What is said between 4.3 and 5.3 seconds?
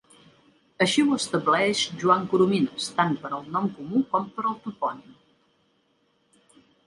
per al topònim.